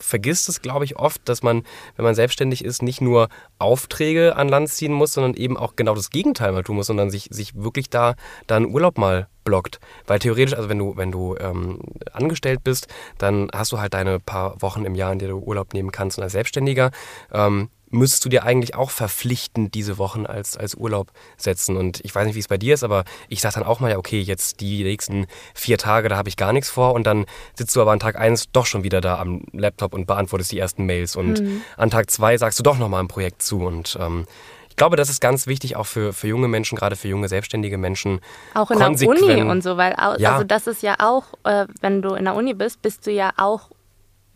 [0.00, 1.62] vergisst es, glaube ich, oft, dass man,
[1.94, 3.28] wenn man selbstständig ist, nicht nur
[3.60, 7.10] Aufträge an Land ziehen muss, sondern eben auch genau das Gegenteil mal tun muss, sondern
[7.10, 8.16] sich, sich wirklich da,
[8.48, 9.78] da einen Urlaub mal blockt.
[10.08, 11.78] Weil theoretisch, also wenn du, wenn du ähm,
[12.12, 15.72] angestellt bist, dann hast du halt deine paar Wochen im Jahr, in denen du Urlaub
[15.72, 16.18] nehmen kannst.
[16.18, 16.90] Und als Selbstständiger
[17.32, 21.76] ähm, müsstest du dir eigentlich auch verpflichtend diese Wochen als, als Urlaub setzen.
[21.76, 23.90] Und ich weiß nicht, wie es bei dir ist, aber ich sage dann auch mal,
[23.90, 26.94] ja, okay, jetzt die nächsten vier Tage, da habe ich gar nichts vor.
[26.94, 30.06] Und dann sitzt du aber an Tag eins doch schon wieder da am Laptop und
[30.06, 31.16] beantwortest die ersten Mails.
[31.16, 31.42] Und
[31.76, 33.60] an Tag zwei sagst du doch nochmal ein Projekt zu.
[33.64, 34.26] Und ähm,
[34.68, 37.78] ich glaube, das ist ganz wichtig auch für, für junge Menschen, gerade für junge selbstständige
[37.78, 38.20] Menschen.
[38.52, 40.32] Auch in der Uni und so, weil au- Ja.
[40.34, 43.32] also das ist ja auch, äh, wenn du in der Uni bist, bist du ja
[43.38, 43.70] auch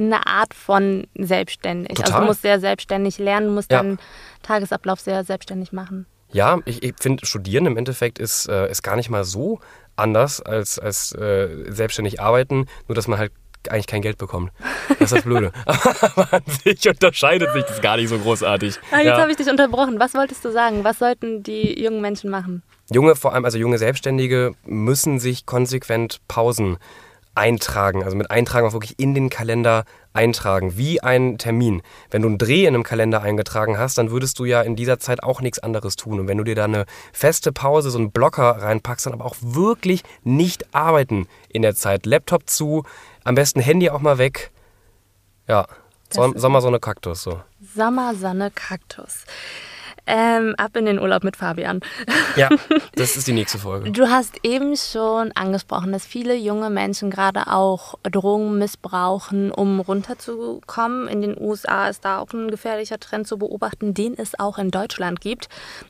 [0.07, 1.91] eine Art von selbstständig.
[1.91, 2.21] Also Total.
[2.21, 3.79] du musst sehr selbstständig lernen, musst Ja.
[3.83, 3.99] deinen
[4.43, 6.07] Tagesablauf sehr selbstständig machen.
[6.33, 9.59] Ja, ich, ich finde, Studieren im Endeffekt ist, äh, ist gar nicht mal so
[9.97, 13.33] anders als, als äh, selbstständig arbeiten, nur dass man halt
[13.69, 14.53] eigentlich kein Geld bekommt.
[14.89, 15.53] Das ist das Blöde.
[15.67, 18.79] Aber an sich unterscheidet sich das gar nicht so großartig.
[18.91, 19.21] Ah, jetzt Ja.
[19.21, 20.01] habe ich dich unterbrochen.
[20.01, 20.83] Was wolltest du sagen?
[20.83, 22.63] Was sollten die jungen Menschen machen?
[22.91, 26.79] Junge, vor allem also junge Selbstständige, müssen sich konsequent Pausen
[27.35, 28.03] eintragen.
[28.03, 31.83] Also mit eintragen auch wirklich in den Kalender eintragen, wie ein Termin.
[32.11, 34.99] Wenn du einen Dreh in einem Kalender eingetragen hast, dann würdest du ja in dieser
[34.99, 36.19] Zeit auch nichts anderes tun.
[36.21, 39.37] Und wenn du dir da eine feste Pause, so einen Blocker reinpackst, dann aber auch
[39.41, 42.07] wirklich nicht arbeiten in der Zeit.
[42.07, 42.85] Laptop zu,
[43.25, 44.51] am besten Handy auch mal weg.
[45.47, 45.67] Ja,
[46.09, 47.41] ist- Sommersonne Kaktus so.
[47.75, 49.25] Sommer, Sonne, Kaktus.
[50.13, 51.81] Ähm, ab in den Urlaub mit Fabian.
[52.35, 52.49] Ja,
[52.97, 53.93] das ist die nächste Folge.
[53.93, 61.07] Du hast eben schon angesprochen, dass viele junge Menschen gerade auch Drogen missbrauchen, um runterzukommen.
[61.07, 64.73] In den USA ist da auch ein gefährlicher Trend zu beobachten, den es auch in
[64.73, 65.49] Deutschland gibt,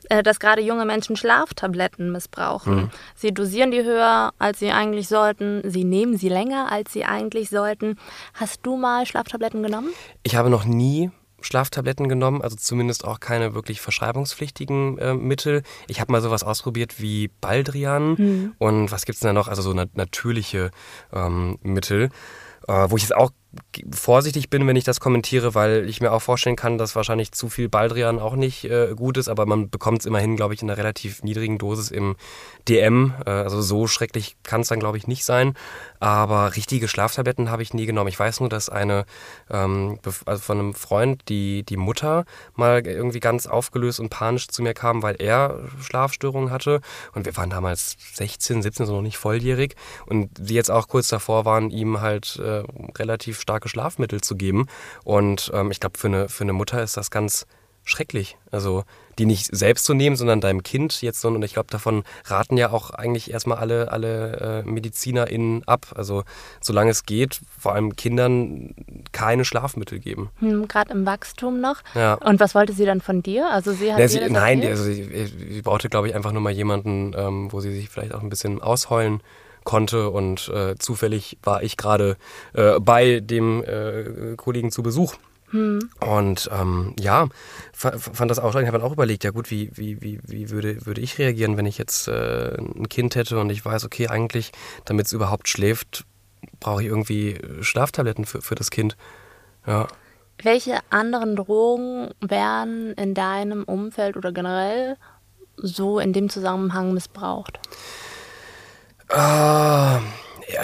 [0.09, 2.91] äh, dass gerade junge Menschen Schlaftabletten missbrauchen.
[3.15, 5.61] Sie dosieren die höher, als sie eigentlich sollten.
[5.65, 7.97] Sie nehmen sie länger, als sie eigentlich sollten.
[8.35, 9.89] Hast du mal Schlaftabletten genommen?
[10.21, 11.09] Ich habe noch nie
[11.45, 15.63] Schlaftabletten genommen, also zumindest auch keine wirklich verschreibungspflichtigen äh, Mittel.
[15.87, 18.55] Ich habe mal sowas ausprobiert wie Baldrian mhm.
[18.57, 19.47] und was gibt es da noch?
[19.47, 20.71] Also so nat natürliche
[21.13, 22.09] ähm, Mittel,
[22.67, 23.31] äh, wo ich jetzt auch
[23.93, 27.49] vorsichtig bin, wenn ich das kommentiere, weil ich mir auch vorstellen kann, dass wahrscheinlich zu
[27.49, 30.69] viel Baldrian auch nicht äh, gut ist, aber man bekommt es immerhin, glaube ich, in
[30.69, 32.15] einer relativ niedrigen Dosis im
[32.67, 33.13] DM.
[33.25, 35.55] Äh, also so schrecklich kann es dann, glaube ich, nicht sein.
[35.99, 38.07] Aber richtige Schlaftabletten habe ich nie genommen.
[38.07, 39.05] Ich weiß nur, dass eine
[39.49, 44.63] ähm, also von einem Freund, die, die Mutter mal irgendwie ganz aufgelöst und panisch zu
[44.63, 46.81] mir kam, weil er Schlafstörungen hatte.
[47.13, 49.75] Und wir waren damals 16, 17, so noch nicht volljährig.
[50.05, 52.63] Und sie jetzt auch kurz davor waren, ihm halt äh,
[52.97, 54.67] relativ starke Schlafmittel zu geben.
[55.03, 57.45] Und ähm, ich glaube, für eine, für eine Mutter ist das ganz
[57.83, 58.37] schrecklich.
[58.51, 58.83] Also
[59.19, 61.27] die nicht selbst zu nehmen, sondern deinem Kind jetzt so.
[61.27, 65.87] Und ich glaube, davon raten ja auch eigentlich erstmal alle, alle äh, MedizinerInnen ab.
[65.95, 66.23] Also
[66.61, 68.73] solange es geht, vor allem Kindern
[69.11, 70.29] keine Schlafmittel geben.
[70.39, 71.77] Hm, Gerade im Wachstum noch.
[71.93, 72.15] Ja.
[72.15, 73.51] Und was wollte sie dann von dir?
[73.51, 76.53] Also sie hat ja, sie, Nein, also sie, sie, brauchte, glaube ich, einfach nur mal
[76.53, 79.21] jemanden, ähm, wo sie sich vielleicht auch ein bisschen ausheulen
[79.63, 82.17] konnte und äh, zufällig war ich gerade
[82.53, 85.15] äh, bei dem äh, Kollegen zu Besuch.
[85.51, 85.89] Hm.
[85.99, 87.27] Und ähm, ja,
[87.73, 90.85] fand das auch, ich habe dann auch überlegt, ja gut, wie, wie, wie, wie würde,
[90.85, 94.51] würde ich reagieren, wenn ich jetzt äh, ein Kind hätte und ich weiß, okay, eigentlich,
[94.85, 96.05] damit es überhaupt schläft,
[96.59, 98.95] brauche ich irgendwie Schlaftabletten für, für das Kind.
[99.67, 99.87] Ja.
[100.41, 104.97] Welche anderen Drogen werden in deinem Umfeld oder generell
[105.57, 107.59] so in dem Zusammenhang missbraucht?
[109.13, 109.97] Äh,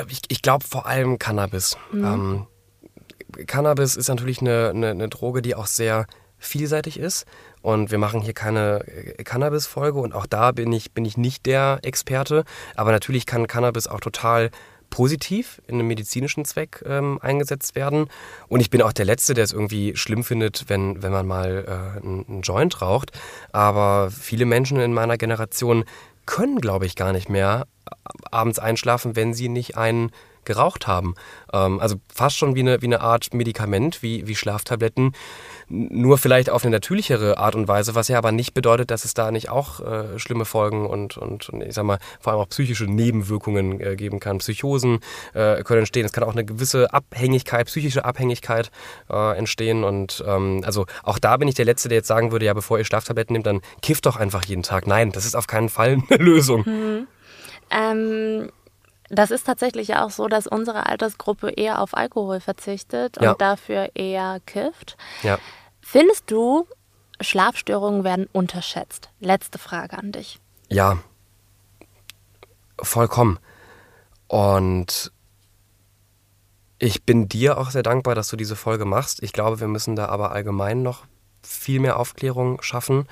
[0.10, 1.78] ich, ich glaube vor allem Cannabis.
[1.92, 2.06] Mhm.
[2.06, 2.48] Ähm,
[3.46, 6.08] Cannabis ist natürlich eine, eine, eine, Droge, die auch sehr
[6.38, 7.26] vielseitig ist.
[7.62, 11.46] Und wir machen hier keine äh, Cannabis-Folge und auch da bin ich, bin ich nicht
[11.46, 12.44] der Experte.
[12.76, 14.52] Aber natürlich kann Cannabis auch total
[14.90, 18.08] positiv in einem medizinischen Zweck ähm, eingesetzt werden.
[18.48, 21.66] Und ich bin auch der Letzte, der es irgendwie schlimm findet, wenn, wenn man mal
[21.68, 23.12] äh, einen Joint raucht.
[23.52, 25.84] Aber viele Menschen in meiner Generation
[26.28, 27.66] können, glaube ich, gar nicht mehr
[28.30, 30.12] abends einschlafen, wenn sie nicht einen
[30.48, 31.14] geraucht haben.
[31.54, 35.14] Ähm, also fast schon wie eine, wie eine Art Medikament, wie, wie Schlaftabletten,
[35.70, 39.14] nur vielleicht auf eine natürlichere Art und Weise, was ja aber nicht bedeutet, dass es
[39.14, 42.50] da nicht auch äh, schlimme Folgen und, und, und, ich sag mal, vor allem auch
[42.50, 44.38] psychische Nebenwirkungen äh, geben kann.
[44.40, 45.00] Psychosen
[45.34, 46.06] äh, können entstehen.
[46.06, 48.72] Es kann auch eine gewisse Abhängigkeit, psychische Abhängigkeit
[49.10, 49.84] äh, entstehen.
[49.84, 52.78] Und ähm, also auch da bin ich der Letzte, der jetzt sagen würde, ja, bevor
[52.78, 54.88] ihr Schlaftabletten nehmt, dann kifft doch einfach jeden Tag.
[54.88, 56.64] Nein, das ist auf keinen Fall eine Lösung.
[56.66, 57.08] Mhm.
[57.70, 58.50] Ähm,
[59.10, 63.34] das ist tatsächlich auch so, dass unsere Altersgruppe eher auf Alkohol verzichtet und ja.
[63.36, 64.98] dafür eher kifft.
[65.24, 65.40] Ja.
[65.82, 66.68] Findest du,
[67.22, 69.10] Schlafstörungen werden unterschätzt?
[69.20, 70.40] Letzte Frage an dich.
[70.70, 70.98] Ja,
[72.80, 73.40] vollkommen.
[74.28, 75.12] Und
[76.80, 79.24] ich bin dir auch sehr dankbar, dass du diese Folge machst.
[79.24, 81.06] Ich glaube, wir müssen da aber allgemein noch
[81.42, 83.08] viel mehr Aufklärung schaffen.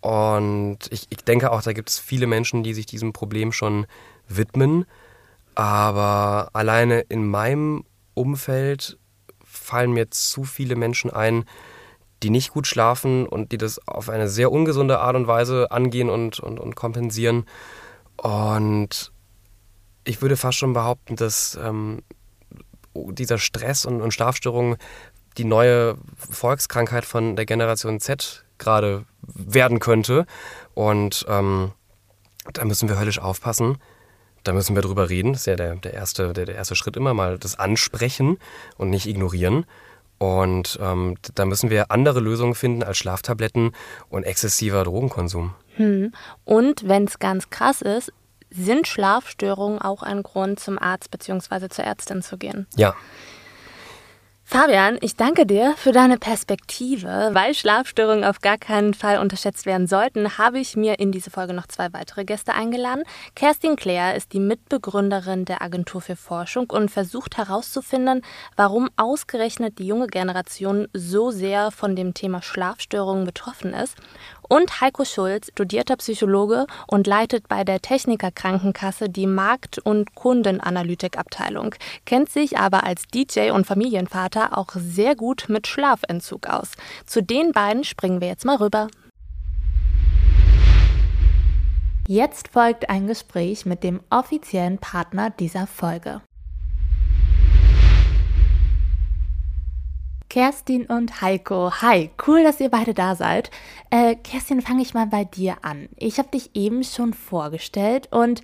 [0.00, 3.86] Und ich, ich denke auch, da gibt es viele Menschen, die sich diesem Problem schon
[4.28, 4.86] widmen.
[5.54, 7.84] Aber alleine in meinem
[8.14, 8.98] Umfeld
[9.44, 11.44] fallen mir zu viele Menschen ein,
[12.22, 16.10] die nicht gut schlafen und die das auf eine sehr ungesunde Art und Weise angehen
[16.10, 17.46] und, und, und kompensieren.
[18.16, 19.12] Und
[20.04, 22.02] ich würde fast schon behaupten, dass ähm,
[22.94, 24.76] dieser Stress und, und Schlafstörungen
[25.38, 30.26] die neue Volkskrankheit von der Generation Z gerade werden könnte.
[30.74, 31.72] Und ähm,
[32.52, 33.78] da müssen wir höllisch aufpassen
[34.44, 35.32] da müssen wir drüber reden.
[35.32, 38.38] Das ist ja der, der, erste, der, der erste Schritt immer mal das Ansprechen
[38.76, 39.66] und nicht ignorieren.
[40.18, 43.72] Und ähm, da müssen wir andere Lösungen finden als Schlaftabletten
[44.10, 45.54] und exzessiver Drogenkonsum.
[45.76, 46.12] Hm.
[46.44, 48.12] Und wenn es ganz krass ist,
[48.50, 51.68] sind Schlafstörungen auch ein Grund, zum Arzt bzw.
[51.68, 52.66] zur Ärztin zu gehen?
[52.76, 52.94] Ja.
[54.52, 57.30] Fabian, ich danke dir für deine Perspektive.
[57.32, 61.54] Weil Schlafstörungen auf gar keinen Fall unterschätzt werden sollten, habe ich mir in diese Folge
[61.54, 63.04] noch zwei weitere Gäste eingeladen.
[63.36, 68.22] Kerstin Claire ist die Mitbegründerin der Agentur für Forschung und versucht herauszufinden,
[68.56, 73.98] warum ausgerechnet die junge Generation so sehr von dem Thema Schlafstörungen betroffen ist
[74.50, 81.76] und Heiko Schulz, studierter Psychologe und leitet bei der Techniker Krankenkasse die Markt- und Kundenanalytikabteilung,
[82.04, 86.72] kennt sich aber als DJ und Familienvater auch sehr gut mit Schlafentzug aus.
[87.06, 88.88] Zu den beiden springen wir jetzt mal rüber.
[92.08, 96.22] Jetzt folgt ein Gespräch mit dem offiziellen Partner dieser Folge.
[100.30, 101.72] Kerstin und Heiko.
[101.82, 103.50] Hi, cool, dass ihr beide da seid.
[103.90, 105.88] Äh, Kerstin, fange ich mal bei dir an.
[105.96, 108.42] Ich habe dich eben schon vorgestellt und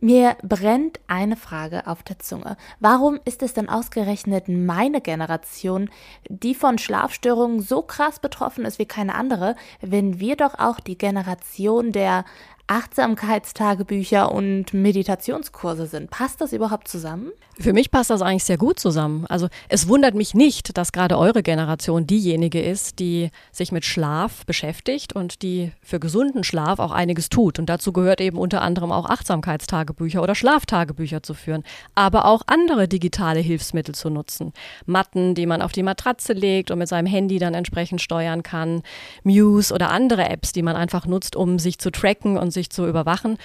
[0.00, 2.58] Mir brennt eine Frage auf der Zunge.
[2.80, 5.88] Warum ist es denn ausgerechnet meine Generation,
[6.28, 10.98] die von Schlafstörungen so krass betroffen ist wie keine andere, wenn wir doch auch die
[10.98, 12.26] Generation der
[12.68, 16.10] Achtsamkeitstagebücher und Meditationskurse sind.
[16.10, 17.30] Passt das überhaupt zusammen?
[17.58, 19.24] Für mich passt das eigentlich sehr gut zusammen.
[19.28, 24.44] Also es wundert mich nicht, dass gerade eure Generation diejenige ist, die sich mit Schlaf
[24.44, 27.58] beschäftigt und die für gesunden Schlaf auch einiges tut.
[27.58, 31.62] Und dazu gehört eben unter anderem auch Achtsamkeitstagebücher oder Schlaftagebücher zu führen,
[31.94, 34.52] aber auch andere digitale Hilfsmittel zu nutzen.
[34.84, 38.82] Matten, die man auf die Matratze legt und mit seinem Handy dann entsprechend steuern kann,
[39.22, 42.86] Muse oder andere Apps, die man einfach nutzt, um sich zu tracken und sich zu
[42.86, 43.38] überwachen.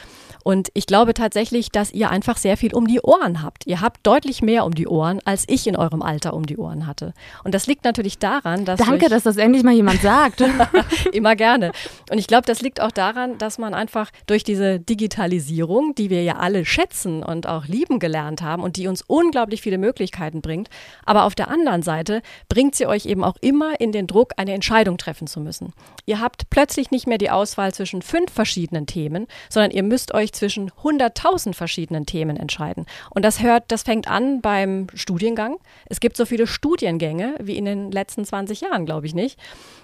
[0.44, 3.68] Und ich glaube tatsächlich, dass ihr einfach sehr viel um die Ohren habt.
[3.68, 6.88] Ihr habt deutlich mehr um die Ohren, als ich in eurem Alter um die Ohren
[6.88, 7.14] hatte.
[7.44, 8.80] Und das liegt natürlich daran, dass.
[8.80, 10.42] Danke, dass das endlich mal jemand sagt.
[11.12, 11.72] Immer gerne.
[12.10, 16.24] Und ich glaube, das liegt auch daran, dass man einfach durch diese Digitalisierung, die wir
[16.24, 20.70] ja alle schätzen und auch lieben gelernt haben und die uns unglaublich viele Möglichkeiten bringt,
[21.06, 24.54] aber auf der anderen Seite bringt sie euch eben auch immer in den Druck, eine
[24.54, 25.74] Entscheidung treffen zu müssen.
[26.06, 29.01] Ihr habt plötzlich nicht mehr die Auswahl zwischen fünf verschiedenen Themen,
[29.50, 32.86] sondern ihr müsst euch zwischen 100.000 verschiedenen Themen entscheiden.
[33.10, 35.58] Und das hört, das fängt an beim Studiengang.
[35.86, 39.40] Es gibt so viele Studiengänge wie in den letzten 20 Jahren, glaube ich nicht.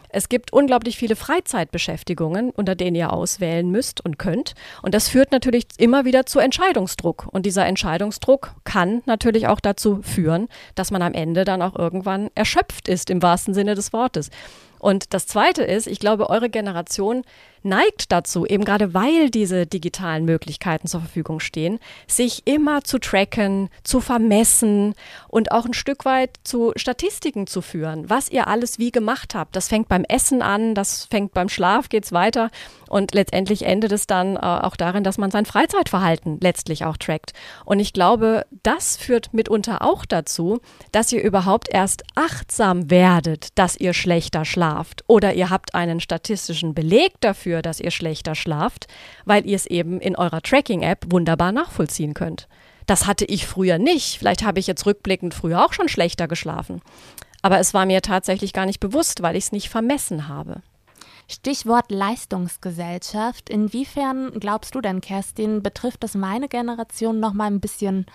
[0.10, 4.54] Es gibt unglaublich viele Freizeitbeschäftigungen, unter denen ihr auswählen müsst und könnt.
[4.82, 7.28] Und das führt natürlich immer wieder zu Entscheidungsdruck.
[7.32, 12.30] Und dieser Entscheidungsdruck kann natürlich auch dazu führen, dass man am Ende dann auch irgendwann
[12.36, 14.30] erschöpft ist, im wahrsten Sinne des Wortes.
[14.80, 17.24] Und das Zweite ist, ich glaube, eure Generation
[17.68, 23.70] neigt dazu, eben gerade weil diese digitalen Möglichkeiten zur Verfügung stehen, sich immer zu tracken,
[23.84, 24.96] zu vermessen
[25.28, 29.56] und auch ein Stück weit zu Statistiken zu führen, was ihr alles wie gemacht habt.
[29.56, 32.50] Das fängt beim Essen an, das fängt beim Schlaf, geht's weiter
[32.90, 37.34] und letztendlich endet es dann äh, auch darin, dass man sein Freizeitverhalten letztlich auch trackt.
[37.66, 40.60] Und ich glaube, das führt mitunter auch dazu,
[40.92, 46.74] dass ihr überhaupt erst achtsam werdet, dass ihr schlechter schlaft oder ihr habt einen statistischen
[46.74, 48.88] Beleg dafür, dass ihr schlechter schlaft,
[49.26, 52.48] weil ihr es eben in eurer Tracking-App wunderbar nachvollziehen könnt.
[52.86, 54.18] Das hatte ich früher nicht.
[54.18, 56.82] Vielleicht habe ich jetzt rückblickend früher auch schon schlechter geschlafen.
[57.42, 60.62] Aber es war mir tatsächlich gar nicht bewusst, weil ich es nicht vermessen habe.
[61.30, 63.50] Stichwort Leistungsgesellschaft.
[63.50, 68.06] Inwiefern glaubst du denn, Kerstin, betrifft das meine Generation noch mal ein bisschen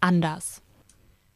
[0.00, 0.62] anders?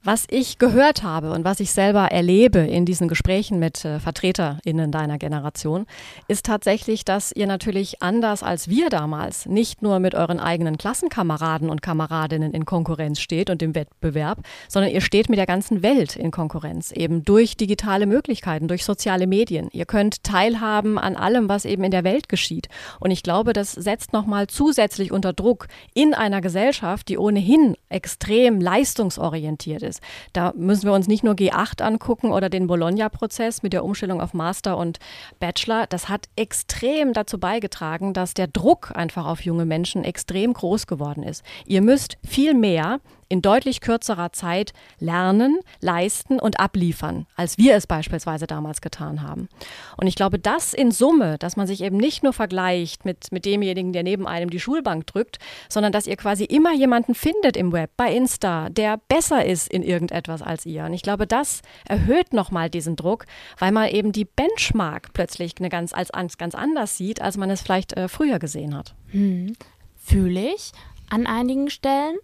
[0.07, 4.92] Was ich gehört habe und was ich selber erlebe in diesen Gesprächen mit äh, VertreterInnen
[4.92, 5.85] deiner Generation,
[6.29, 11.69] ist tatsächlich, dass ihr natürlich anders als wir damals nicht nur mit euren eigenen Klassenkameraden
[11.69, 16.14] und Kameradinnen in Konkurrenz steht und im Wettbewerb, sondern ihr steht mit der ganzen Welt
[16.14, 19.71] in Konkurrenz, eben durch digitale Möglichkeiten, durch soziale Medien.
[19.73, 22.69] Ihr könnt teilhaben an allem, was eben in der Welt geschieht.
[23.01, 28.61] Und ich glaube, das setzt nochmal zusätzlich unter Druck in einer Gesellschaft, die ohnehin extrem
[28.61, 30.03] leistungsorientiert ist ist.
[30.33, 34.35] Da müssen wir uns nicht nur G8 angucken oder den Bologna-Prozess mit der Umstellung auf
[34.35, 34.99] Master und
[35.41, 35.87] Bachelor.
[35.87, 41.23] Das hat extrem dazu beigetragen, dass der Druck einfach auf junge Menschen extrem groß geworden
[41.23, 41.45] ist.
[41.67, 47.87] Ihr müsst viel mehr in deutlich kürzerer Zeit lernen, leisten und abliefern, als wir es
[47.87, 49.49] beispielsweise damals getan haben.
[49.97, 53.45] Und ich glaube, das in Summe, dass man sich eben nicht nur vergleicht mit, mit
[53.45, 57.73] demjenigen, der neben einem die Schulbank drückt, sondern dass ihr quasi immer jemanden findet im
[57.73, 60.85] Web, bei Insta, der besser ist in irgendetwas als ihr.
[60.85, 63.27] Und ich glaube, das erhöht nochmal diesen Druck,
[63.59, 67.62] weil man eben die Benchmark plötzlich eine ganz, als, ganz anders sieht, als man es
[67.62, 68.95] vielleicht äh, früher gesehen hat.
[69.09, 69.55] Hm.
[69.97, 70.73] Fühle ich
[71.11, 72.16] an einigen Stellen.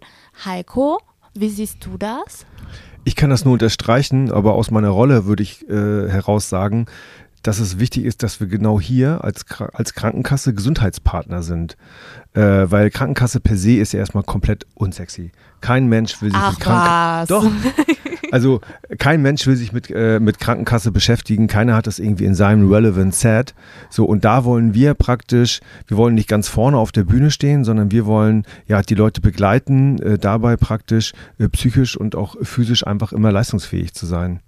[0.44, 1.00] Heiko,
[1.34, 2.46] wie siehst du das?
[3.04, 6.86] Ich kann das nur unterstreichen, aber aus meiner Rolle würde ich äh, heraus sagen,
[7.42, 11.76] dass es wichtig ist, dass wir genau hier als, als Krankenkasse Gesundheitspartner sind.
[12.34, 15.32] Äh, weil Krankenkasse per se ist ja erstmal komplett unsexy.
[15.60, 17.32] Kein Mensch will sich Ach Krankenkasse.
[17.32, 17.50] Doch.
[18.32, 18.62] Also
[18.98, 21.48] kein Mensch will sich mit, äh, mit Krankenkasse beschäftigen.
[21.48, 23.54] Keiner hat das irgendwie in seinem Relevant Set.
[23.90, 27.62] So, und da wollen wir praktisch, wir wollen nicht ganz vorne auf der Bühne stehen,
[27.62, 32.86] sondern wir wollen ja die Leute begleiten, äh, dabei praktisch äh, psychisch und auch physisch
[32.86, 34.40] einfach immer leistungsfähig zu sein.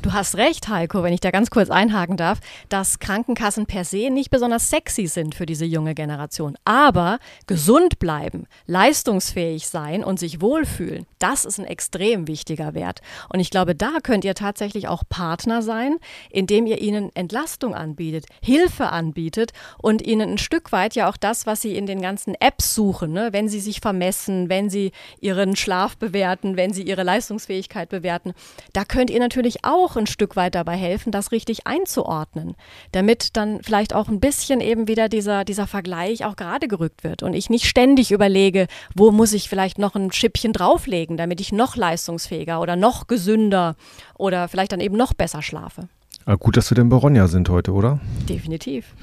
[0.00, 4.10] Du hast recht, Heiko, wenn ich da ganz kurz einhaken darf, dass Krankenkassen per se
[4.10, 6.56] nicht besonders sexy sind für diese junge Generation.
[6.64, 13.00] Aber gesund bleiben, leistungsfähig sein und sich wohlfühlen, das ist ein extrem wichtiger Wert.
[13.28, 15.96] Und ich glaube, da könnt ihr tatsächlich auch Partner sein,
[16.30, 21.44] indem ihr ihnen Entlastung anbietet, Hilfe anbietet und ihnen ein Stück weit ja auch das,
[21.44, 23.30] was sie in den ganzen Apps suchen, ne?
[23.32, 28.32] wenn sie sich vermessen, wenn sie ihren Schlaf bewerten, wenn sie ihre Leistungsfähigkeit bewerten,
[28.72, 32.54] da könnt ihr natürlich auch auch ein Stück weit dabei helfen, das richtig einzuordnen,
[32.92, 37.22] damit dann vielleicht auch ein bisschen eben wieder dieser, dieser Vergleich auch gerade gerückt wird
[37.22, 41.52] und ich nicht ständig überlege, wo muss ich vielleicht noch ein Schippchen drauflegen, damit ich
[41.52, 43.76] noch leistungsfähiger oder noch gesünder
[44.18, 45.88] oder vielleicht dann eben noch besser schlafe.
[46.26, 48.00] Ah, gut, dass wir denn bei Ronja sind heute, oder?
[48.28, 48.94] Definitiv.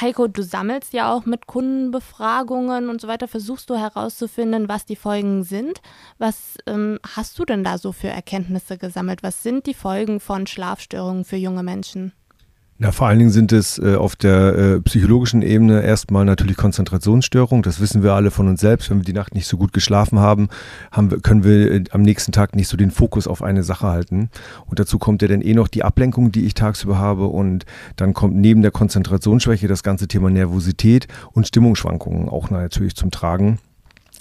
[0.00, 4.96] Heiko, du sammelst ja auch mit Kundenbefragungen und so weiter, versuchst du herauszufinden, was die
[4.96, 5.80] Folgen sind.
[6.18, 9.22] Was ähm, hast du denn da so für Erkenntnisse gesammelt?
[9.22, 12.12] Was sind die Folgen von Schlafstörungen für junge Menschen?
[12.78, 17.62] Ja, vor allen Dingen sind es äh, auf der äh, psychologischen Ebene erstmal natürlich Konzentrationsstörungen.
[17.62, 18.90] Das wissen wir alle von uns selbst.
[18.90, 20.48] Wenn wir die Nacht nicht so gut geschlafen haben,
[20.90, 23.86] haben wir, können wir äh, am nächsten Tag nicht so den Fokus auf eine Sache
[23.86, 24.30] halten.
[24.66, 27.26] Und dazu kommt ja dann eh noch die Ablenkung, die ich tagsüber habe.
[27.26, 33.12] Und dann kommt neben der Konzentrationsschwäche das ganze Thema Nervosität und Stimmungsschwankungen auch natürlich zum
[33.12, 33.58] Tragen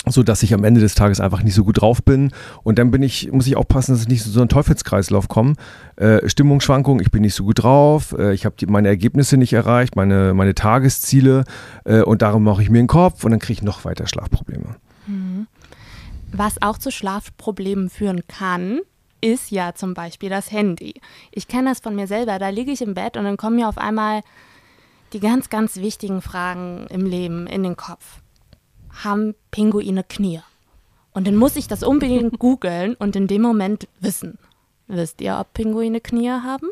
[0.08, 2.32] so dass ich am Ende des Tages einfach nicht so gut drauf bin.
[2.64, 5.56] Und dann bin ich, muss ich aufpassen, dass ich nicht so, einen Teufelskreislauf komme.
[5.96, 9.96] Äh, Stimmungsschwankung, ich bin nicht so gut drauf, äh, ich habe meine Ergebnisse nicht erreicht,
[9.96, 11.44] meine, meine Tagesziele
[11.86, 14.76] äh, und darum mache ich mir einen Kopf und dann kriege ich noch weiter Schlafprobleme.
[15.06, 15.48] Mhm.
[16.32, 18.80] Was auch zu Schlafproblemen führen kann,
[19.20, 21.00] ist ja zum Beispiel das Handy.
[21.32, 22.40] Ich kenne das von mir selber.
[22.40, 24.22] Da liege ich im Bett und dann kommen mir auf einmal
[25.14, 28.21] die ganz, ganz wichtigen Fragen im Leben in den Kopf
[29.04, 30.42] haben Pinguine Knie?
[31.14, 34.38] Und dann muss ich das unbedingt googeln und in dem Moment wissen.
[34.88, 36.70] Wisst ihr, ob Pinguine Knie haben?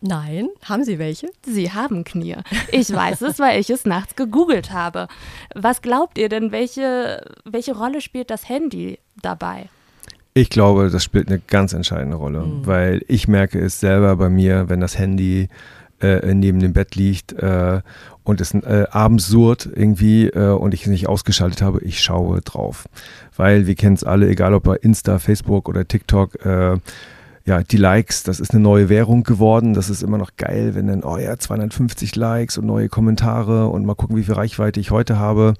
[0.00, 1.28] Nein, haben sie welche?
[1.44, 2.36] Sie haben Knie.
[2.70, 5.08] Ich weiß es, weil ich es nachts gegoogelt habe.
[5.54, 9.68] Was glaubt ihr denn, welche, welche Rolle spielt das Handy dabei?
[10.34, 12.66] Ich glaube, das spielt eine ganz entscheidende Rolle, mhm.
[12.66, 15.48] weil ich merke es selber bei mir, wenn das Handy
[16.00, 17.80] äh, neben dem Bett liegt äh,
[18.24, 22.40] und es äh, abends surrt irgendwie äh, und ich es nicht ausgeschaltet habe, ich schaue
[22.40, 22.88] drauf.
[23.36, 26.78] Weil wir kennen es alle, egal ob bei Insta, Facebook oder TikTok, äh,
[27.48, 29.72] ja, die Likes, das ist eine neue Währung geworden.
[29.72, 33.86] Das ist immer noch geil, wenn dann, oh ja, 250 Likes und neue Kommentare und
[33.86, 35.54] mal gucken, wie viel Reichweite ich heute habe.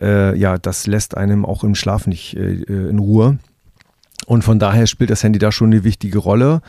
[0.00, 3.38] Äh, ja, das lässt einem auch im Schlaf nicht äh, äh in Ruhe.
[4.26, 6.62] Und von daher spielt das Handy da schon eine wichtige Rolle.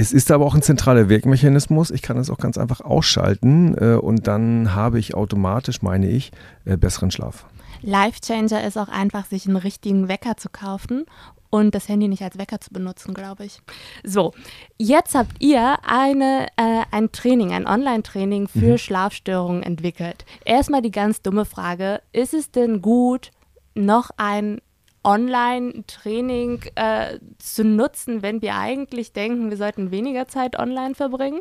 [0.00, 1.90] Es ist aber auch ein zentraler Wirkmechanismus.
[1.90, 6.32] Ich kann es auch ganz einfach ausschalten äh, und dann habe ich automatisch, meine ich,
[6.64, 7.44] äh, besseren Schlaf.
[7.82, 11.04] Life Changer ist auch einfach, sich einen richtigen Wecker zu kaufen
[11.50, 13.60] und das Handy nicht als Wecker zu benutzen, glaube ich.
[14.02, 14.32] So,
[14.78, 18.78] jetzt habt ihr eine, äh, ein Training, ein Online-Training für mhm.
[18.78, 20.24] Schlafstörungen entwickelt.
[20.46, 23.32] Erstmal die ganz dumme Frage, ist es denn gut,
[23.74, 24.62] noch ein
[25.04, 31.40] Online-Training äh, zu nutzen, wenn wir eigentlich denken, wir sollten weniger Zeit online verbringen?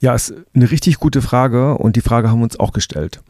[0.00, 3.22] Ja, ist eine richtig gute Frage und die Frage haben wir uns auch gestellt.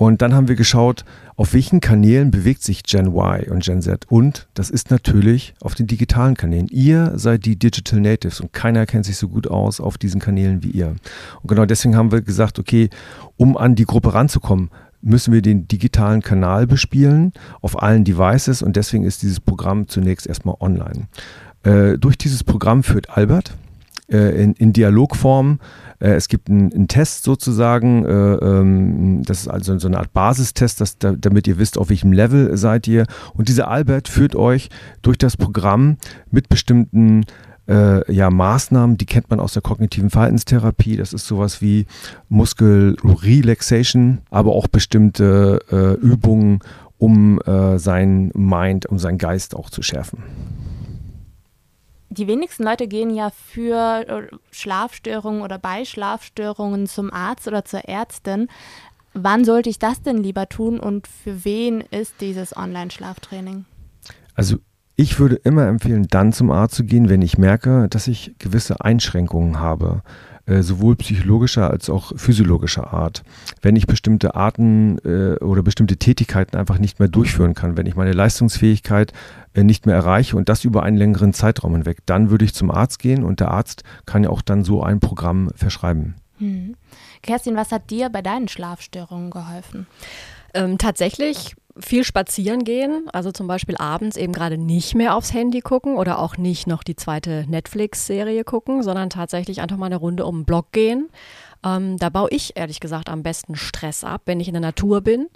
[0.00, 1.04] Und dann haben wir geschaut,
[1.36, 4.06] auf welchen Kanälen bewegt sich Gen Y und Gen Z.
[4.08, 6.68] Und das ist natürlich auf den digitalen Kanälen.
[6.68, 10.62] Ihr seid die Digital Natives und keiner kennt sich so gut aus auf diesen Kanälen
[10.62, 10.96] wie ihr.
[11.42, 12.88] Und genau deswegen haben wir gesagt, okay,
[13.36, 14.70] um an die Gruppe ranzukommen,
[15.02, 20.26] müssen wir den digitalen Kanal bespielen auf allen Devices und deswegen ist dieses Programm zunächst
[20.26, 21.08] erstmal online.
[21.62, 23.54] Äh, durch dieses Programm führt Albert
[24.10, 25.58] äh, in, in, Dialogform.
[25.98, 30.80] Äh, es gibt einen Test sozusagen, äh, ähm, das ist also so eine Art Basistest,
[30.80, 33.06] dass, da, damit ihr wisst, auf welchem Level seid ihr.
[33.34, 34.68] Und dieser Albert führt euch
[35.02, 35.96] durch das Programm
[36.30, 37.24] mit bestimmten
[37.70, 40.96] äh, ja, Maßnahmen, die kennt man aus der kognitiven Verhaltenstherapie.
[40.96, 41.86] Das ist sowas wie
[42.28, 46.58] Muskelrelaxation, aber auch bestimmte äh, Übungen,
[46.98, 50.22] um äh, sein Mind, um seinen Geist auch zu schärfen.
[52.08, 57.84] Die wenigsten Leute gehen ja für äh, Schlafstörungen oder bei Schlafstörungen zum Arzt oder zur
[57.84, 58.48] Ärztin.
[59.14, 63.64] Wann sollte ich das denn lieber tun und für wen ist dieses Online-Schlaftraining?
[64.34, 64.56] Also
[65.00, 68.82] ich würde immer empfehlen, dann zum Arzt zu gehen, wenn ich merke, dass ich gewisse
[68.82, 70.02] Einschränkungen habe,
[70.44, 73.22] äh, sowohl psychologischer als auch physiologischer Art.
[73.62, 77.96] Wenn ich bestimmte Arten äh, oder bestimmte Tätigkeiten einfach nicht mehr durchführen kann, wenn ich
[77.96, 79.14] meine Leistungsfähigkeit
[79.54, 82.70] äh, nicht mehr erreiche und das über einen längeren Zeitraum hinweg, dann würde ich zum
[82.70, 86.16] Arzt gehen und der Arzt kann ja auch dann so ein Programm verschreiben.
[86.36, 86.76] Hm.
[87.22, 89.86] Kerstin, was hat dir bei deinen Schlafstörungen geholfen?
[90.52, 95.60] Ähm, tatsächlich viel spazieren gehen, also zum Beispiel abends eben gerade nicht mehr aufs Handy
[95.60, 100.26] gucken oder auch nicht noch die zweite Netflix-Serie gucken, sondern tatsächlich einfach mal eine Runde
[100.26, 101.08] um den Block gehen.
[101.64, 105.00] Ähm, da baue ich ehrlich gesagt am besten Stress ab, wenn ich in der Natur
[105.02, 105.28] bin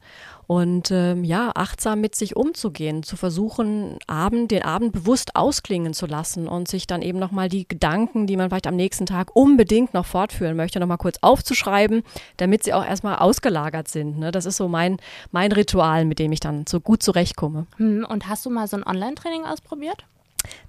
[0.46, 6.06] und ähm, ja, achtsam mit sich umzugehen, zu versuchen, Abend, den Abend bewusst ausklingen zu
[6.06, 9.94] lassen und sich dann eben nochmal die Gedanken, die man vielleicht am nächsten Tag unbedingt
[9.94, 12.02] noch fortführen möchte, nochmal kurz aufzuschreiben,
[12.36, 14.18] damit sie auch erstmal ausgelagert sind.
[14.18, 14.30] Ne?
[14.32, 14.98] Das ist so mein,
[15.30, 17.66] mein Ritual, mit dem ich dann so gut zurechtkomme.
[17.76, 20.04] Hm, und hast du mal so ein Online-Training ausprobiert?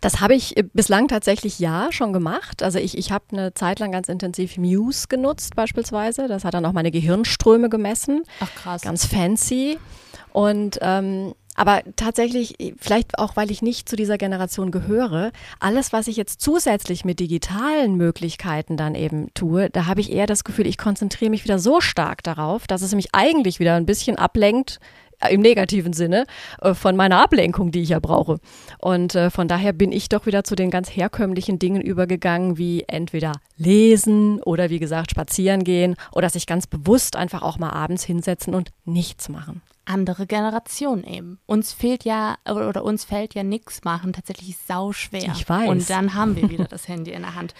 [0.01, 2.63] Das habe ich äh, bislang tatsächlich ja schon gemacht.
[2.63, 6.27] Also ich, ich habe eine Zeit lang ganz intensiv Muse genutzt beispielsweise.
[6.27, 8.23] Das hat dann auch meine Gehirnströme gemessen.
[8.39, 8.81] Ach krass.
[8.81, 9.77] Ganz fancy.
[10.31, 16.07] Und ähm, aber tatsächlich, vielleicht auch, weil ich nicht zu dieser Generation gehöre, alles, was
[16.07, 20.67] ich jetzt zusätzlich mit digitalen Möglichkeiten dann eben tue, da habe ich eher das Gefühl,
[20.67, 24.79] ich konzentriere mich wieder so stark darauf, dass es mich eigentlich wieder ein bisschen ablenkt,
[24.79, 26.25] äh, im negativen Sinne,
[26.61, 28.39] äh, von meiner Ablenkung, die ich ja brauche.
[28.79, 32.83] Und äh, von daher bin ich doch wieder zu den ganz herkömmlichen Dingen übergegangen, wie
[32.87, 38.03] entweder lesen oder wie gesagt spazieren gehen oder sich ganz bewusst einfach auch mal abends
[38.03, 41.39] hinsetzen und nichts machen andere Generation eben.
[41.45, 45.31] Uns fehlt ja, oder uns fällt ja nichts machen tatsächlich sau schwer.
[45.33, 45.69] Ich weiß.
[45.69, 47.53] Und dann haben wir wieder das Handy in der Hand.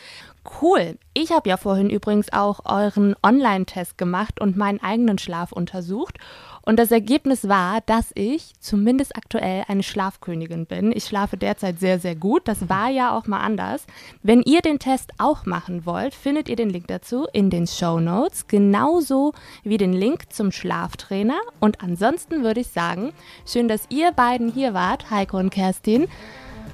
[0.62, 0.97] Cool.
[1.14, 6.18] Ich habe ja vorhin übrigens auch euren Online-Test gemacht und meinen eigenen Schlaf untersucht.
[6.66, 10.91] Und das Ergebnis war, dass ich zumindest aktuell eine Schlafkönigin bin.
[10.91, 12.47] Ich schlafe derzeit sehr, sehr gut.
[12.47, 13.86] Das war ja auch mal anders.
[14.24, 17.99] Wenn ihr den Test auch machen wollt, findet ihr den Link dazu in den Show
[17.99, 21.39] Notes, genauso wie den Link zum Schlaftrainer.
[21.59, 23.13] Und ansonsten würde ich sagen,
[23.45, 26.07] schön, dass ihr beiden hier wart, Heiko und Kerstin.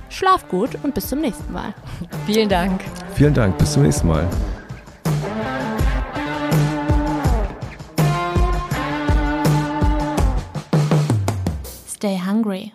[0.09, 1.73] Schlaft gut und bis zum nächsten Mal.
[2.25, 2.81] Vielen Dank.
[3.15, 4.27] Vielen Dank, bis zum nächsten Mal.
[12.01, 12.73] Stay hungry.